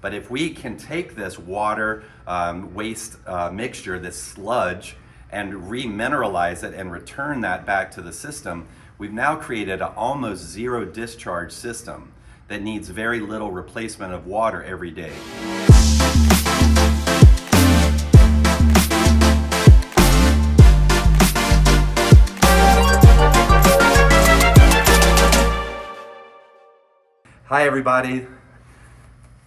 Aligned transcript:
But 0.00 0.14
if 0.14 0.30
we 0.30 0.50
can 0.50 0.76
take 0.76 1.16
this 1.16 1.38
water 1.38 2.04
um, 2.26 2.72
waste 2.72 3.16
uh, 3.26 3.50
mixture, 3.50 3.98
this 3.98 4.16
sludge, 4.16 4.96
and 5.30 5.52
remineralize 5.54 6.62
it 6.62 6.72
and 6.72 6.92
return 6.92 7.40
that 7.40 7.66
back 7.66 7.90
to 7.92 8.02
the 8.02 8.12
system, 8.12 8.68
we've 8.96 9.12
now 9.12 9.34
created 9.34 9.82
an 9.82 9.92
almost 9.96 10.44
zero 10.44 10.84
discharge 10.84 11.50
system 11.50 12.12
that 12.46 12.62
needs 12.62 12.88
very 12.88 13.20
little 13.20 13.50
replacement 13.50 14.14
of 14.14 14.26
water 14.26 14.62
every 14.62 14.92
day. 14.92 15.12
Hi 27.46 27.64
everybody, 27.64 28.26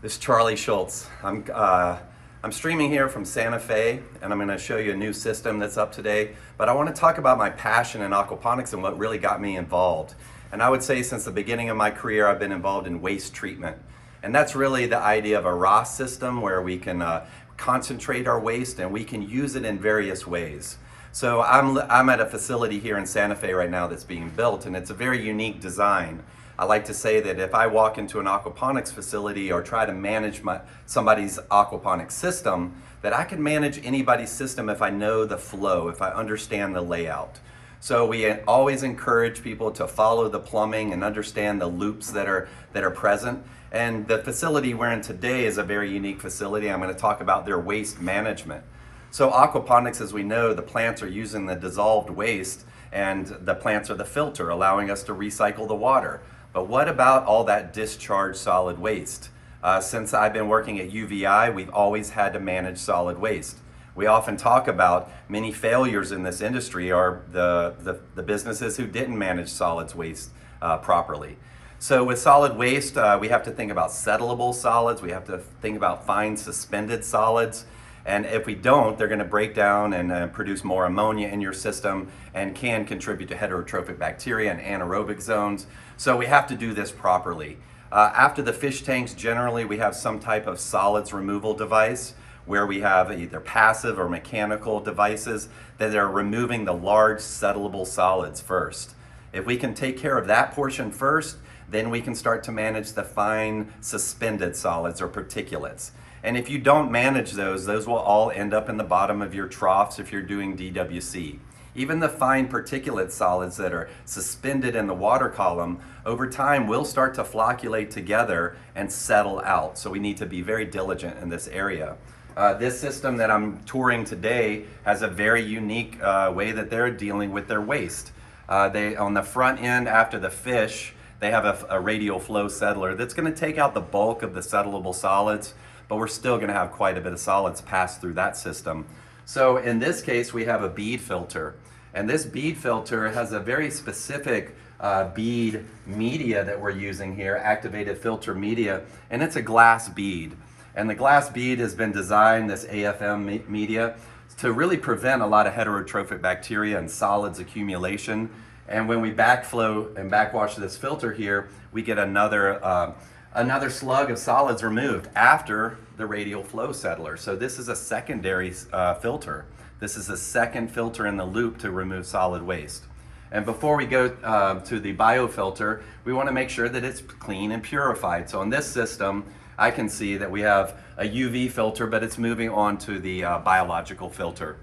this 0.00 0.12
is 0.12 0.18
Charlie 0.18 0.54
Shultz. 0.54 1.08
I'm, 1.24 1.44
uh, 1.52 1.98
I'm 2.44 2.52
streaming 2.52 2.88
here 2.88 3.08
from 3.08 3.24
Santa 3.24 3.58
Fe 3.58 4.00
and 4.22 4.32
I'm 4.32 4.38
going 4.38 4.48
to 4.48 4.56
show 4.56 4.76
you 4.76 4.92
a 4.92 4.96
new 4.96 5.12
system 5.12 5.58
that's 5.58 5.76
up 5.76 5.90
today. 5.90 6.36
But 6.56 6.68
I 6.68 6.72
want 6.72 6.88
to 6.88 6.94
talk 6.94 7.18
about 7.18 7.36
my 7.36 7.50
passion 7.50 8.02
in 8.02 8.12
aquaponics 8.12 8.72
and 8.72 8.80
what 8.80 8.96
really 8.96 9.18
got 9.18 9.40
me 9.40 9.56
involved. 9.56 10.14
And 10.52 10.62
I 10.62 10.70
would 10.70 10.84
say 10.84 11.02
since 11.02 11.24
the 11.24 11.32
beginning 11.32 11.68
of 11.68 11.76
my 11.76 11.90
career 11.90 12.28
I've 12.28 12.38
been 12.38 12.52
involved 12.52 12.86
in 12.86 13.00
waste 13.00 13.34
treatment. 13.34 13.76
And 14.22 14.32
that's 14.32 14.54
really 14.54 14.86
the 14.86 14.98
idea 14.98 15.36
of 15.36 15.46
a 15.46 15.54
RAS 15.54 15.96
system 15.96 16.42
where 16.42 16.62
we 16.62 16.78
can 16.78 17.02
uh, 17.02 17.26
concentrate 17.56 18.28
our 18.28 18.38
waste 18.38 18.78
and 18.78 18.92
we 18.92 19.02
can 19.02 19.20
use 19.20 19.56
it 19.56 19.64
in 19.64 19.80
various 19.80 20.28
ways. 20.28 20.78
So 21.18 21.42
I'm, 21.42 21.76
I'm 21.90 22.08
at 22.10 22.20
a 22.20 22.26
facility 22.26 22.78
here 22.78 22.96
in 22.96 23.04
Santa 23.04 23.34
Fe 23.34 23.52
right 23.52 23.68
now 23.68 23.88
that's 23.88 24.04
being 24.04 24.30
built 24.30 24.66
and 24.66 24.76
it's 24.76 24.90
a 24.90 24.94
very 24.94 25.20
unique 25.20 25.60
design. 25.60 26.22
I 26.56 26.64
like 26.64 26.84
to 26.84 26.94
say 26.94 27.18
that 27.18 27.40
if 27.40 27.56
I 27.56 27.66
walk 27.66 27.98
into 27.98 28.20
an 28.20 28.26
aquaponics 28.26 28.92
facility 28.92 29.50
or 29.50 29.60
try 29.60 29.84
to 29.84 29.92
manage 29.92 30.44
my, 30.44 30.60
somebody's 30.86 31.40
aquaponics 31.50 32.12
system, 32.12 32.80
that 33.02 33.12
I 33.12 33.24
can 33.24 33.42
manage 33.42 33.84
anybody's 33.84 34.30
system 34.30 34.68
if 34.68 34.80
I 34.80 34.90
know 34.90 35.24
the 35.24 35.36
flow, 35.36 35.88
if 35.88 36.00
I 36.02 36.10
understand 36.12 36.76
the 36.76 36.82
layout. 36.82 37.40
So 37.80 38.06
we 38.06 38.30
always 38.42 38.84
encourage 38.84 39.42
people 39.42 39.72
to 39.72 39.88
follow 39.88 40.28
the 40.28 40.38
plumbing 40.38 40.92
and 40.92 41.02
understand 41.02 41.60
the 41.60 41.66
loops 41.66 42.12
that 42.12 42.28
are, 42.28 42.48
that 42.74 42.84
are 42.84 42.92
present. 42.92 43.44
And 43.72 44.06
the 44.06 44.18
facility 44.18 44.72
we're 44.72 44.92
in 44.92 45.00
today 45.00 45.46
is 45.46 45.58
a 45.58 45.64
very 45.64 45.90
unique 45.92 46.20
facility. 46.20 46.70
I'm 46.70 46.80
going 46.80 46.94
to 46.94 47.00
talk 47.00 47.20
about 47.20 47.44
their 47.44 47.58
waste 47.58 48.00
management. 48.00 48.62
So 49.10 49.30
aquaponics, 49.30 50.00
as 50.00 50.12
we 50.12 50.22
know, 50.22 50.52
the 50.52 50.62
plants 50.62 51.02
are 51.02 51.08
using 51.08 51.46
the 51.46 51.54
dissolved 51.54 52.10
waste 52.10 52.64
and 52.92 53.26
the 53.26 53.54
plants 53.54 53.90
are 53.90 53.94
the 53.94 54.04
filter, 54.04 54.50
allowing 54.50 54.90
us 54.90 55.02
to 55.04 55.14
recycle 55.14 55.66
the 55.66 55.74
water. 55.74 56.20
But 56.52 56.68
what 56.68 56.88
about 56.88 57.24
all 57.24 57.44
that 57.44 57.72
discharged 57.72 58.38
solid 58.38 58.78
waste? 58.78 59.30
Uh, 59.62 59.80
since 59.80 60.14
I've 60.14 60.32
been 60.32 60.48
working 60.48 60.78
at 60.78 60.90
UVI, 60.90 61.50
we've 61.54 61.70
always 61.70 62.10
had 62.10 62.32
to 62.34 62.40
manage 62.40 62.78
solid 62.78 63.18
waste. 63.18 63.58
We 63.94 64.06
often 64.06 64.36
talk 64.36 64.68
about 64.68 65.10
many 65.28 65.50
failures 65.50 66.12
in 66.12 66.22
this 66.22 66.40
industry 66.40 66.92
are 66.92 67.22
the, 67.32 67.74
the, 67.80 67.98
the 68.14 68.22
businesses 68.22 68.76
who 68.76 68.86
didn't 68.86 69.18
manage 69.18 69.48
solids 69.48 69.94
waste 69.94 70.30
uh, 70.62 70.78
properly. 70.78 71.36
So 71.80 72.04
with 72.04 72.18
solid 72.18 72.56
waste, 72.56 72.96
uh, 72.96 73.18
we 73.20 73.28
have 73.28 73.42
to 73.44 73.50
think 73.50 73.72
about 73.72 73.90
settleable 73.90 74.54
solids, 74.54 75.02
we 75.02 75.10
have 75.10 75.24
to 75.26 75.38
think 75.38 75.76
about 75.76 76.06
fine 76.06 76.36
suspended 76.36 77.04
solids, 77.04 77.66
and 78.08 78.24
if 78.24 78.46
we 78.46 78.54
don't, 78.54 78.96
they're 78.96 79.06
going 79.06 79.18
to 79.18 79.24
break 79.26 79.54
down 79.54 79.92
and 79.92 80.10
uh, 80.10 80.26
produce 80.28 80.64
more 80.64 80.86
ammonia 80.86 81.28
in 81.28 81.42
your 81.42 81.52
system 81.52 82.10
and 82.32 82.54
can 82.54 82.86
contribute 82.86 83.26
to 83.26 83.34
heterotrophic 83.34 83.98
bacteria 83.98 84.50
and 84.50 84.60
anaerobic 84.60 85.20
zones. 85.20 85.66
So 85.98 86.16
we 86.16 86.24
have 86.24 86.46
to 86.46 86.56
do 86.56 86.72
this 86.72 86.90
properly. 86.90 87.58
Uh, 87.92 88.10
after 88.14 88.40
the 88.40 88.54
fish 88.54 88.82
tanks, 88.82 89.12
generally 89.12 89.66
we 89.66 89.76
have 89.76 89.94
some 89.94 90.20
type 90.20 90.46
of 90.46 90.58
solids 90.58 91.12
removal 91.12 91.52
device 91.52 92.14
where 92.46 92.66
we 92.66 92.80
have 92.80 93.12
either 93.12 93.40
passive 93.40 93.98
or 93.98 94.08
mechanical 94.08 94.80
devices 94.80 95.50
that 95.76 95.94
are 95.94 96.08
removing 96.08 96.64
the 96.64 96.72
large 96.72 97.18
settleable 97.18 97.86
solids 97.86 98.40
first. 98.40 98.94
If 99.34 99.44
we 99.44 99.58
can 99.58 99.74
take 99.74 99.98
care 99.98 100.16
of 100.16 100.26
that 100.28 100.52
portion 100.52 100.90
first, 100.90 101.36
then 101.68 101.90
we 101.90 102.00
can 102.00 102.14
start 102.14 102.42
to 102.44 102.52
manage 102.52 102.92
the 102.92 103.04
fine 103.04 103.70
suspended 103.82 104.56
solids 104.56 105.02
or 105.02 105.08
particulates. 105.08 105.90
And 106.22 106.36
if 106.36 106.50
you 106.50 106.58
don't 106.58 106.90
manage 106.90 107.32
those, 107.32 107.66
those 107.66 107.86
will 107.86 107.96
all 107.96 108.30
end 108.30 108.52
up 108.52 108.68
in 108.68 108.76
the 108.76 108.84
bottom 108.84 109.22
of 109.22 109.34
your 109.34 109.46
troughs 109.46 109.98
if 109.98 110.12
you're 110.12 110.22
doing 110.22 110.56
DWC. 110.56 111.38
Even 111.74 112.00
the 112.00 112.08
fine 112.08 112.48
particulate 112.48 113.12
solids 113.12 113.56
that 113.58 113.72
are 113.72 113.88
suspended 114.04 114.74
in 114.74 114.88
the 114.88 114.94
water 114.94 115.28
column, 115.28 115.80
over 116.04 116.28
time 116.28 116.66
will 116.66 116.84
start 116.84 117.14
to 117.14 117.22
flocculate 117.22 117.90
together 117.90 118.56
and 118.74 118.90
settle 118.90 119.38
out. 119.40 119.78
So 119.78 119.90
we 119.90 120.00
need 120.00 120.16
to 120.16 120.26
be 120.26 120.42
very 120.42 120.64
diligent 120.64 121.18
in 121.18 121.28
this 121.28 121.46
area. 121.46 121.96
Uh, 122.36 122.54
this 122.54 122.80
system 122.80 123.16
that 123.18 123.30
I'm 123.30 123.62
touring 123.64 124.04
today 124.04 124.64
has 124.84 125.02
a 125.02 125.08
very 125.08 125.42
unique 125.42 126.02
uh, 126.02 126.32
way 126.34 126.52
that 126.52 126.70
they're 126.70 126.90
dealing 126.90 127.32
with 127.32 127.48
their 127.48 127.60
waste. 127.60 128.12
Uh, 128.48 128.68
they 128.68 128.96
On 128.96 129.14
the 129.14 129.22
front 129.22 129.60
end, 129.60 129.88
after 129.88 130.18
the 130.18 130.30
fish, 130.30 130.94
they 131.20 131.30
have 131.30 131.44
a, 131.44 131.66
a 131.70 131.80
radial 131.80 132.18
flow 132.18 132.48
settler 132.48 132.94
that's 132.94 133.14
going 133.14 133.32
to 133.32 133.38
take 133.38 133.58
out 133.58 133.74
the 133.74 133.80
bulk 133.80 134.22
of 134.22 134.34
the 134.34 134.40
settleable 134.40 134.94
solids 134.94 135.54
but 135.88 135.96
we're 135.96 136.06
still 136.06 136.36
going 136.36 136.48
to 136.48 136.54
have 136.54 136.70
quite 136.70 136.96
a 136.96 137.00
bit 137.00 137.12
of 137.12 137.18
solids 137.18 137.60
pass 137.60 137.98
through 137.98 138.14
that 138.14 138.36
system. 138.36 138.86
So 139.24 139.56
in 139.56 139.78
this 139.78 140.00
case, 140.02 140.32
we 140.32 140.44
have 140.44 140.62
a 140.62 140.68
bead 140.68 141.00
filter. 141.00 141.56
And 141.94 142.08
this 142.08 142.24
bead 142.24 142.58
filter 142.58 143.10
has 143.10 143.32
a 143.32 143.40
very 143.40 143.70
specific 143.70 144.54
uh, 144.78 145.08
bead 145.12 145.64
media 145.86 146.44
that 146.44 146.60
we're 146.60 146.70
using 146.70 147.16
here, 147.16 147.36
activated 147.36 147.98
filter 147.98 148.34
media, 148.34 148.82
and 149.10 149.22
it's 149.22 149.36
a 149.36 149.42
glass 149.42 149.88
bead. 149.88 150.36
And 150.74 150.88
the 150.88 150.94
glass 150.94 151.28
bead 151.30 151.58
has 151.58 151.74
been 151.74 151.90
designed, 151.90 152.50
this 152.50 152.64
AFM 152.66 153.24
me 153.24 153.42
media, 153.48 153.96
to 154.38 154.52
really 154.52 154.76
prevent 154.76 155.20
a 155.20 155.26
lot 155.26 155.46
of 155.46 155.52
heterotrophic 155.52 156.22
bacteria 156.22 156.78
and 156.78 156.90
solids 156.90 157.38
accumulation. 157.38 158.30
And 158.68 158.88
when 158.88 159.00
we 159.00 159.12
backflow 159.12 159.96
and 159.96 160.10
backwash 160.10 160.54
this 160.54 160.76
filter 160.76 161.12
here, 161.12 161.48
we 161.72 161.82
get 161.82 161.98
another 161.98 162.64
uh, 162.64 162.92
another 163.34 163.70
slug 163.70 164.10
of 164.10 164.18
solids 164.18 164.62
removed 164.62 165.08
after 165.14 165.78
the 165.96 166.06
radial 166.06 166.42
flow 166.42 166.72
settler. 166.72 167.16
So 167.16 167.36
this 167.36 167.58
is 167.58 167.68
a 167.68 167.76
secondary 167.76 168.54
uh, 168.72 168.94
filter. 168.94 169.46
This 169.80 169.96
is 169.96 170.08
a 170.08 170.16
second 170.16 170.68
filter 170.68 171.06
in 171.06 171.16
the 171.16 171.24
loop 171.24 171.58
to 171.58 171.70
remove 171.70 172.06
solid 172.06 172.42
waste. 172.42 172.84
And 173.30 173.44
before 173.44 173.76
we 173.76 173.84
go 173.86 174.16
uh, 174.24 174.60
to 174.60 174.80
the 174.80 174.94
biofilter, 174.94 175.82
we 176.04 176.12
want 176.12 176.28
to 176.28 176.32
make 176.32 176.48
sure 176.48 176.68
that 176.68 176.82
it's 176.82 177.00
clean 177.00 177.52
and 177.52 177.62
purified. 177.62 178.30
So 178.30 178.40
in 178.42 178.50
this 178.50 178.66
system, 178.66 179.24
I 179.58 179.72
can 179.72 179.88
see 179.88 180.16
that 180.16 180.30
we 180.30 180.42
have 180.42 180.80
a 180.96 181.04
UV 181.04 181.50
filter, 181.50 181.88
but 181.88 182.04
it's 182.04 182.16
moving 182.16 182.48
on 182.48 182.78
to 182.78 183.00
the 183.00 183.24
uh, 183.24 183.38
biological 183.40 184.08
filter. 184.08 184.56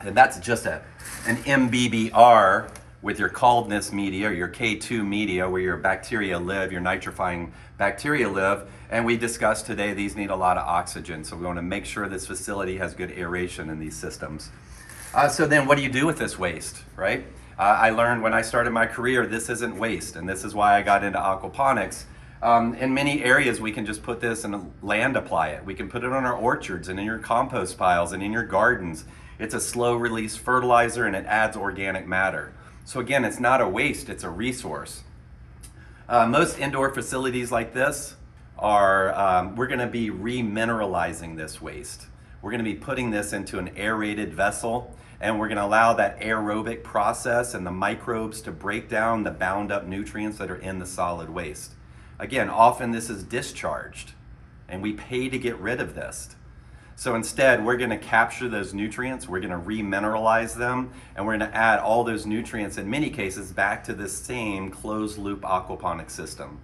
And 0.00 0.16
that's 0.16 0.38
just 0.38 0.64
a, 0.64 0.82
an 1.26 1.36
MBBR 1.38 2.70
with 3.02 3.18
your 3.18 3.30
Kaldnes 3.30 3.92
media 3.92 4.28
or 4.28 4.32
your 4.32 4.48
K2 4.48 5.06
media 5.06 5.48
where 5.48 5.60
your 5.60 5.76
bacteria 5.76 6.38
live, 6.38 6.70
your 6.70 6.80
nitrifying 6.80 7.50
bacteria 7.78 8.28
live. 8.28 8.70
And 8.90 9.04
we 9.04 9.16
discussed 9.16 9.66
today 9.66 9.92
these 9.92 10.14
need 10.14 10.30
a 10.30 10.36
lot 10.36 10.56
of 10.56 10.66
oxygen. 10.66 11.24
So 11.24 11.36
we 11.36 11.44
want 11.44 11.58
to 11.58 11.62
make 11.62 11.84
sure 11.84 12.08
this 12.08 12.26
facility 12.26 12.76
has 12.78 12.94
good 12.94 13.12
aeration 13.12 13.70
in 13.70 13.80
these 13.80 13.96
systems. 13.96 14.50
Uh, 15.14 15.28
so 15.28 15.46
then 15.46 15.66
what 15.66 15.76
do 15.76 15.82
you 15.82 15.90
do 15.90 16.06
with 16.06 16.18
this 16.18 16.38
waste, 16.38 16.82
right? 16.96 17.24
Uh, 17.58 17.62
I 17.62 17.90
learned 17.90 18.22
when 18.22 18.34
I 18.34 18.42
started 18.42 18.70
my 18.70 18.86
career, 18.86 19.26
this 19.26 19.48
isn't 19.48 19.76
waste. 19.76 20.14
And 20.14 20.28
this 20.28 20.44
is 20.44 20.54
why 20.54 20.76
I 20.76 20.82
got 20.82 21.02
into 21.02 21.18
aquaponics. 21.18 22.04
Um, 22.40 22.74
in 22.74 22.94
many 22.94 23.24
areas, 23.24 23.60
we 23.60 23.72
can 23.72 23.84
just 23.84 24.02
put 24.02 24.20
this 24.20 24.44
and 24.44 24.72
land 24.80 25.16
apply 25.16 25.48
it. 25.48 25.64
We 25.64 25.74
can 25.74 25.88
put 25.88 26.04
it 26.04 26.12
on 26.12 26.24
our 26.24 26.36
orchards 26.36 26.88
and 26.88 26.98
in 26.98 27.04
your 27.04 27.18
compost 27.18 27.76
piles 27.76 28.12
and 28.12 28.22
in 28.22 28.32
your 28.32 28.44
gardens. 28.44 29.04
It's 29.40 29.54
a 29.54 29.60
slow 29.60 29.96
release 29.96 30.36
fertilizer 30.36 31.04
and 31.04 31.16
it 31.16 31.26
adds 31.26 31.56
organic 31.56 32.06
matter. 32.06 32.52
So 32.84 33.00
again, 33.00 33.24
it's 33.24 33.40
not 33.40 33.60
a 33.60 33.68
waste, 33.68 34.08
it's 34.08 34.24
a 34.24 34.30
resource. 34.30 35.02
Uh, 36.08 36.26
most 36.26 36.58
indoor 36.58 36.94
facilities 36.94 37.50
like 37.50 37.74
this 37.74 38.14
are, 38.56 39.14
um, 39.14 39.56
we're 39.56 39.66
gonna 39.66 39.88
be 39.88 40.08
remineralizing 40.08 41.36
this 41.36 41.60
waste. 41.60 42.06
We're 42.40 42.52
gonna 42.52 42.62
be 42.62 42.74
putting 42.74 43.10
this 43.10 43.32
into 43.32 43.58
an 43.58 43.70
aerated 43.76 44.32
vessel 44.32 44.96
and 45.20 45.40
we're 45.40 45.48
gonna 45.48 45.66
allow 45.66 45.92
that 45.94 46.20
aerobic 46.20 46.84
process 46.84 47.52
and 47.52 47.66
the 47.66 47.72
microbes 47.72 48.40
to 48.42 48.52
break 48.52 48.88
down 48.88 49.24
the 49.24 49.32
bound 49.32 49.72
up 49.72 49.86
nutrients 49.86 50.38
that 50.38 50.50
are 50.50 50.56
in 50.56 50.78
the 50.78 50.86
solid 50.86 51.28
waste. 51.28 51.72
Again, 52.18 52.50
often 52.50 52.90
this 52.90 53.10
is 53.10 53.22
discharged 53.22 54.12
and 54.68 54.82
we 54.82 54.92
pay 54.92 55.28
to 55.28 55.38
get 55.38 55.56
rid 55.58 55.80
of 55.80 55.94
this. 55.94 56.34
So 56.96 57.14
instead, 57.14 57.64
we're 57.64 57.76
going 57.76 57.90
to 57.90 57.98
capture 57.98 58.48
those 58.48 58.74
nutrients, 58.74 59.28
we're 59.28 59.38
going 59.38 59.52
to 59.52 59.64
remineralize 59.64 60.56
them, 60.56 60.90
and 61.14 61.24
we're 61.24 61.38
going 61.38 61.48
to 61.48 61.56
add 61.56 61.78
all 61.78 62.02
those 62.02 62.26
nutrients, 62.26 62.76
in 62.76 62.90
many 62.90 63.08
cases, 63.08 63.52
back 63.52 63.84
to 63.84 63.94
the 63.94 64.08
same 64.08 64.68
closed 64.68 65.16
loop 65.16 65.42
aquaponic 65.42 66.10
system. 66.10 66.58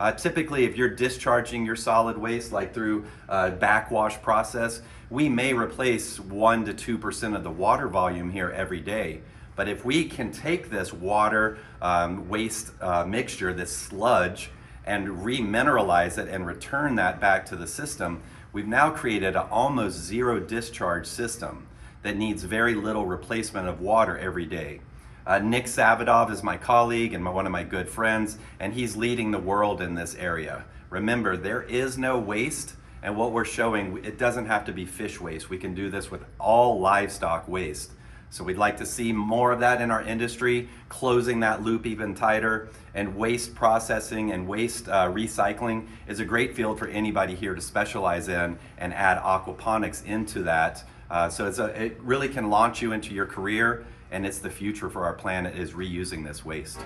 Uh, 0.00 0.10
typically, 0.10 0.64
if 0.64 0.76
you're 0.76 0.88
discharging 0.88 1.64
your 1.64 1.76
solid 1.76 2.18
waste, 2.18 2.50
like 2.50 2.74
through 2.74 3.04
a 3.28 3.52
backwash 3.52 4.20
process, 4.20 4.82
we 5.10 5.28
may 5.28 5.52
replace 5.52 6.18
1 6.18 6.64
to 6.64 6.98
2% 6.98 7.36
of 7.36 7.44
the 7.44 7.50
water 7.50 7.86
volume 7.86 8.30
here 8.30 8.50
every 8.50 8.80
day. 8.80 9.20
But 9.54 9.68
if 9.68 9.84
we 9.84 10.04
can 10.04 10.32
take 10.32 10.70
this 10.70 10.92
water 10.92 11.58
um, 11.80 12.28
waste 12.28 12.72
uh, 12.80 13.04
mixture, 13.04 13.52
this 13.52 13.76
sludge, 13.76 14.50
and 14.88 15.06
remineralize 15.18 16.16
it 16.16 16.28
and 16.28 16.46
return 16.46 16.94
that 16.96 17.20
back 17.20 17.44
to 17.46 17.56
the 17.56 17.66
system, 17.66 18.22
we've 18.52 18.66
now 18.66 18.90
created 18.90 19.36
an 19.36 19.46
almost 19.50 19.98
zero 19.98 20.40
discharge 20.40 21.06
system 21.06 21.68
that 22.02 22.16
needs 22.16 22.42
very 22.42 22.74
little 22.74 23.04
replacement 23.04 23.68
of 23.68 23.80
water 23.80 24.16
every 24.16 24.46
day. 24.46 24.80
Uh, 25.26 25.38
Nick 25.38 25.66
Savidov 25.66 26.30
is 26.30 26.42
my 26.42 26.56
colleague 26.56 27.12
and 27.12 27.22
my, 27.22 27.30
one 27.30 27.44
of 27.44 27.52
my 27.52 27.64
good 27.64 27.86
friends, 27.86 28.38
and 28.58 28.72
he's 28.72 28.96
leading 28.96 29.30
the 29.30 29.38
world 29.38 29.82
in 29.82 29.94
this 29.94 30.14
area. 30.14 30.64
Remember, 30.88 31.36
there 31.36 31.62
is 31.62 31.98
no 31.98 32.18
waste, 32.18 32.74
and 33.02 33.14
what 33.14 33.32
we're 33.32 33.44
showing, 33.44 34.02
it 34.04 34.16
doesn't 34.16 34.46
have 34.46 34.64
to 34.64 34.72
be 34.72 34.86
fish 34.86 35.20
waste. 35.20 35.50
We 35.50 35.58
can 35.58 35.74
do 35.74 35.90
this 35.90 36.10
with 36.10 36.24
all 36.40 36.80
livestock 36.80 37.46
waste. 37.46 37.92
So 38.30 38.44
we'd 38.44 38.58
like 38.58 38.76
to 38.78 38.86
see 38.86 39.12
more 39.12 39.52
of 39.52 39.60
that 39.60 39.80
in 39.80 39.90
our 39.90 40.02
industry, 40.02 40.68
closing 40.88 41.40
that 41.40 41.62
loop 41.62 41.86
even 41.86 42.14
tighter. 42.14 42.68
And 42.94 43.16
waste 43.16 43.54
processing 43.54 44.32
and 44.32 44.46
waste 44.46 44.88
uh, 44.88 45.10
recycling 45.10 45.86
is 46.06 46.20
a 46.20 46.24
great 46.24 46.54
field 46.54 46.78
for 46.78 46.88
anybody 46.88 47.34
here 47.34 47.54
to 47.54 47.60
specialize 47.60 48.28
in 48.28 48.58
and 48.76 48.92
add 48.92 49.22
aquaponics 49.22 50.04
into 50.04 50.42
that. 50.42 50.84
Uh, 51.10 51.28
so 51.28 51.46
it's 51.46 51.58
a, 51.58 51.66
it 51.82 51.98
really 52.02 52.28
can 52.28 52.50
launch 52.50 52.82
you 52.82 52.92
into 52.92 53.14
your 53.14 53.26
career 53.26 53.86
and 54.10 54.26
it's 54.26 54.38
the 54.38 54.50
future 54.50 54.88
for 54.88 55.04
our 55.04 55.14
planet 55.14 55.56
is 55.56 55.72
reusing 55.72 56.24
this 56.26 56.44
waste. 56.44 56.78